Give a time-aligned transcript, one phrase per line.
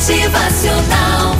[0.00, 1.36] Motivacional.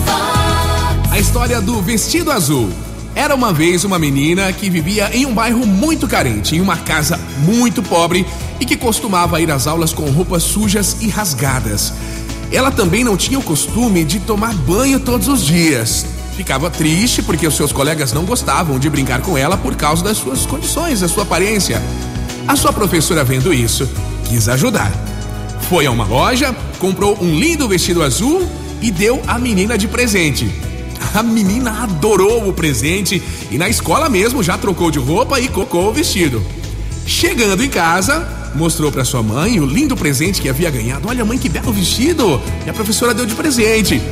[1.11, 2.69] A história do vestido azul.
[3.15, 7.19] Era uma vez uma menina que vivia em um bairro muito carente, em uma casa
[7.39, 8.27] muito pobre
[8.61, 11.95] e que costumava ir às aulas com roupas sujas e rasgadas.
[12.53, 16.05] Ela também não tinha o costume de tomar banho todos os dias.
[16.37, 20.19] Ficava triste porque os seus colegas não gostavam de brincar com ela por causa das
[20.19, 21.81] suas condições, da sua aparência.
[22.47, 23.89] A sua professora, vendo isso,
[24.29, 25.10] quis ajudar.
[25.71, 28.45] Foi a uma loja, comprou um lindo vestido azul
[28.83, 30.51] e deu à menina de presente.
[31.15, 35.89] A menina adorou o presente e na escola mesmo já trocou de roupa e cocou
[35.89, 36.45] o vestido.
[37.07, 41.07] Chegando em casa, mostrou para sua mãe o lindo presente que havia ganhado.
[41.07, 42.43] Olha, mãe, que belo vestido!
[42.67, 44.03] E a professora deu de presente.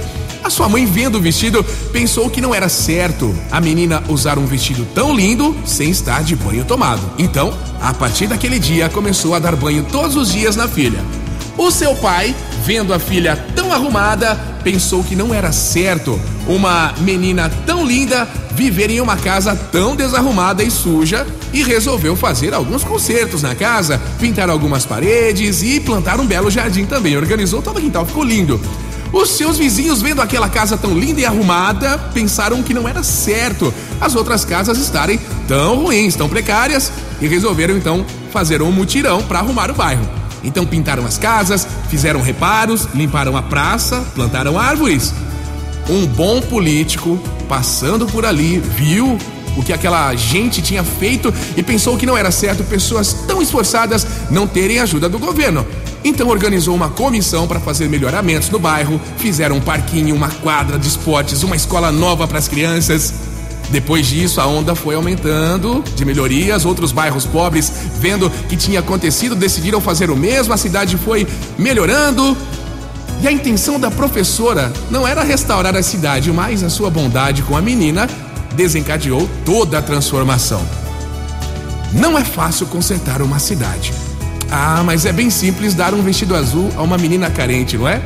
[0.45, 4.47] A sua mãe, vendo o vestido, pensou que não era certo a menina usar um
[4.47, 7.03] vestido tão lindo sem estar de banho tomado.
[7.19, 11.03] Então, a partir daquele dia, começou a dar banho todos os dias na filha.
[11.59, 12.33] O seu pai,
[12.65, 18.91] vendo a filha tão arrumada, pensou que não era certo uma menina tão linda viver
[18.91, 24.49] em uma casa tão desarrumada e suja e resolveu fazer alguns consertos na casa, pintar
[24.49, 27.17] algumas paredes e plantar um belo jardim também.
[27.17, 28.61] Organizou todo o quintal, ficou lindo.
[29.13, 33.75] Os seus vizinhos, vendo aquela casa tão linda e arrumada, pensaram que não era certo
[34.01, 39.41] as outras casas estarem tão ruins, tão precárias e resolveram então fazer um mutirão para
[39.41, 40.18] arrumar o bairro.
[40.43, 45.13] Então pintaram as casas, fizeram reparos, limparam a praça, plantaram árvores.
[45.89, 49.19] Um bom político, passando por ali, viu
[49.57, 54.07] o que aquela gente tinha feito e pensou que não era certo pessoas tão esforçadas
[54.31, 55.67] não terem ajuda do governo.
[56.05, 60.87] Então organizou uma comissão para fazer melhoramentos no bairro, fizeram um parquinho, uma quadra de
[60.87, 63.13] esportes, uma escola nova para as crianças.
[63.71, 66.65] Depois disso, a onda foi aumentando de melhorias.
[66.65, 67.71] Outros bairros pobres,
[68.01, 70.53] vendo que tinha acontecido, decidiram fazer o mesmo.
[70.53, 71.27] A cidade foi
[71.59, 72.37] melhorando.
[73.21, 77.57] E a intenção da professora não era restaurar a cidade, mas a sua bondade com
[77.57, 78.09] a menina
[78.55, 80.63] desencadeou toda a transformação.
[81.93, 83.93] Não é fácil consertar uma cidade.
[84.51, 88.01] Ah, mas é bem simples dar um vestido azul a uma menina carente, não é?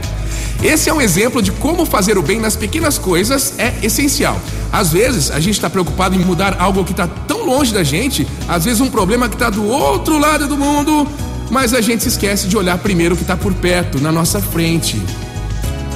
[0.62, 4.40] Esse é um exemplo de como fazer o bem nas pequenas coisas é essencial.
[4.72, 8.26] Às vezes a gente está preocupado em mudar algo que está tão longe da gente,
[8.48, 11.06] às vezes um problema que está do outro lado do mundo,
[11.50, 14.40] mas a gente se esquece de olhar primeiro o que está por perto, na nossa
[14.40, 15.00] frente.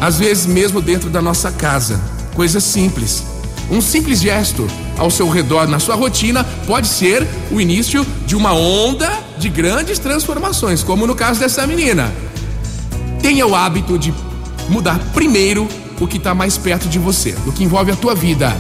[0.01, 2.01] Às vezes mesmo dentro da nossa casa.
[2.35, 3.25] Coisas simples.
[3.71, 8.53] Um simples gesto ao seu redor na sua rotina pode ser o início de uma
[8.53, 12.13] onda de grandes transformações, como no caso dessa menina.
[13.21, 14.13] Tenha o hábito de
[14.69, 15.69] mudar primeiro
[16.01, 18.57] o que está mais perto de você, o que envolve a tua vida.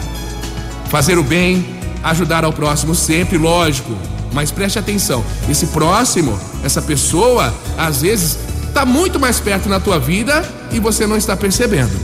[0.88, 1.64] Fazer o bem,
[2.02, 3.94] ajudar ao próximo sempre, lógico.
[4.32, 9.98] Mas preste atenção, esse próximo, essa pessoa, às vezes está muito mais perto na tua
[9.98, 11.98] vida e você não está percebendo.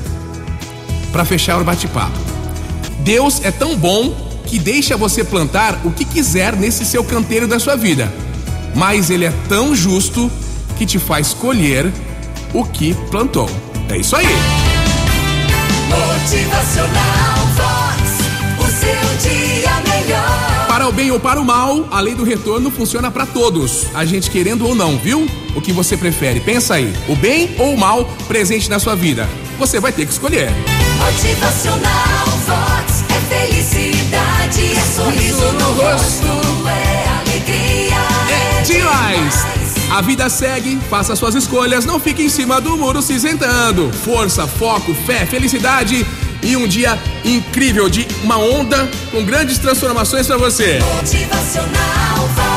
[1.12, 2.18] Para fechar o bate-papo,
[3.00, 7.58] Deus é tão bom que deixa você plantar o que quiser nesse seu canteiro da
[7.58, 8.12] sua vida,
[8.74, 10.30] mas Ele é tão justo
[10.78, 11.92] que te faz colher
[12.54, 13.48] o que plantou.
[13.92, 14.26] É isso aí.
[15.90, 18.00] Motivacional Vox.
[18.58, 20.66] O seu dia melhor.
[20.66, 24.06] Para o bem ou para o mal, a lei do retorno funciona para todos, a
[24.06, 25.28] gente querendo ou não, viu?
[25.54, 26.40] O que você prefere?
[26.40, 29.28] Pensa aí, o bem ou o mal presente na sua vida?
[29.58, 30.48] Você vai ter que escolher.
[30.98, 33.04] Motivacional Vox.
[33.10, 37.98] É felicidade, é sorriso no rosto, é alegria.
[38.30, 39.51] É demais!
[39.92, 43.92] A vida segue, faça suas escolhas, não fique em cima do muro se isentando.
[43.92, 46.06] Força, foco, fé, felicidade
[46.42, 50.78] e um dia incrível de uma onda com grandes transformações para você.
[50.96, 52.51] Motivacional.